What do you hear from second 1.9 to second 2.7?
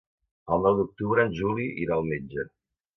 al metge.